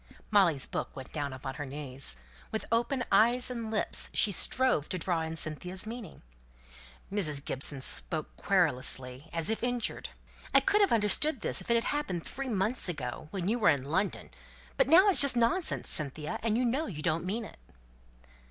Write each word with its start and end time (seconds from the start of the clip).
Molly's 0.31 0.65
book 0.65 0.95
went 0.95 1.13
down 1.13 1.31
upon 1.31 1.53
her 1.53 1.65
knees; 1.67 2.15
with 2.51 2.65
open 2.71 3.03
eyes 3.11 3.51
and 3.51 3.69
lips 3.69 4.09
she 4.11 4.31
strove 4.31 4.89
to 4.89 4.97
draw 4.97 5.21
in 5.21 5.35
Cynthia's 5.35 5.85
meaning. 5.85 6.23
Mrs. 7.13 7.45
Gibson 7.45 7.81
spoke 7.81 8.35
querulously, 8.35 9.29
as 9.31 9.51
if 9.51 9.61
injured, 9.61 10.09
"I 10.55 10.59
could 10.59 10.81
have 10.81 10.91
understood 10.91 11.41
this 11.41 11.61
if 11.61 11.69
it 11.69 11.75
had 11.75 11.83
happened 11.95 12.25
three 12.25 12.49
months 12.49 12.89
ago, 12.89 13.27
when 13.29 13.47
you 13.47 13.59
were 13.59 13.69
in 13.69 13.83
London; 13.91 14.31
but 14.75 14.87
now 14.89 15.07
it's 15.07 15.21
just 15.21 15.37
nonsense, 15.37 15.87
Cynthia, 15.89 16.39
and 16.41 16.57
you 16.57 16.65
know 16.65 16.87
you 16.87 17.03
don't 17.03 17.23
mean 17.23 17.45
it!" 17.45 17.59